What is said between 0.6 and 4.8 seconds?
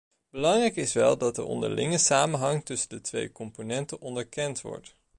is wel dat de onderlinge samenhang tussen deze twee componenten onderkend